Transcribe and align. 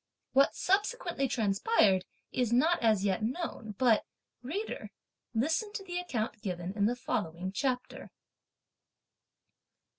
What 0.33 0.55
subsequently 0.55 1.27
transpired 1.27 2.05
is 2.31 2.51
not 2.51 2.81
as 2.81 3.05
yet 3.05 3.21
known, 3.21 3.75
but, 3.77 4.03
reader, 4.41 4.89
listen 5.35 5.71
to 5.73 5.83
the 5.83 5.99
account 5.99 6.41
given 6.41 6.73
in 6.75 6.87
the 6.87 6.95
following 6.95 7.51
chapter. 7.51 8.09